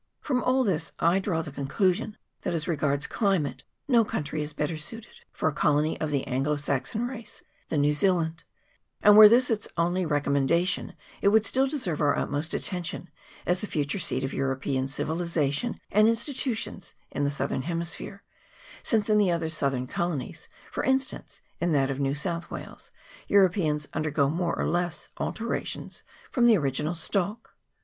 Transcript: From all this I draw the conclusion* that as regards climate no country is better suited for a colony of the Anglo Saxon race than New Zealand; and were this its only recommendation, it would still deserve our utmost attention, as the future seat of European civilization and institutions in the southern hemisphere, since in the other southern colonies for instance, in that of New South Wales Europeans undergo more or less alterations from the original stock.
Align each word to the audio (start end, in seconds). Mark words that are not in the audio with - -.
From 0.19 0.41
all 0.43 0.63
this 0.63 0.93
I 0.97 1.19
draw 1.19 1.43
the 1.43 1.51
conclusion* 1.51 2.17
that 2.41 2.55
as 2.55 2.67
regards 2.67 3.05
climate 3.05 3.63
no 3.87 4.03
country 4.03 4.41
is 4.41 4.51
better 4.51 4.75
suited 4.75 5.21
for 5.31 5.47
a 5.47 5.53
colony 5.53 6.01
of 6.01 6.09
the 6.09 6.25
Anglo 6.25 6.55
Saxon 6.55 7.07
race 7.07 7.43
than 7.69 7.81
New 7.81 7.93
Zealand; 7.93 8.43
and 9.03 9.15
were 9.15 9.29
this 9.29 9.51
its 9.51 9.67
only 9.77 10.03
recommendation, 10.03 10.93
it 11.21 11.27
would 11.27 11.45
still 11.45 11.67
deserve 11.67 12.01
our 12.01 12.17
utmost 12.17 12.55
attention, 12.55 13.11
as 13.45 13.59
the 13.59 13.67
future 13.67 13.99
seat 13.99 14.23
of 14.23 14.33
European 14.33 14.87
civilization 14.87 15.79
and 15.91 16.07
institutions 16.07 16.95
in 17.11 17.23
the 17.23 17.29
southern 17.29 17.61
hemisphere, 17.61 18.23
since 18.81 19.07
in 19.07 19.19
the 19.19 19.29
other 19.29 19.49
southern 19.49 19.85
colonies 19.85 20.49
for 20.71 20.83
instance, 20.83 21.41
in 21.59 21.73
that 21.73 21.91
of 21.91 21.99
New 21.99 22.15
South 22.15 22.49
Wales 22.49 22.89
Europeans 23.27 23.87
undergo 23.93 24.27
more 24.31 24.57
or 24.57 24.67
less 24.67 25.09
alterations 25.17 26.01
from 26.31 26.47
the 26.47 26.57
original 26.57 26.95
stock. 26.95 27.51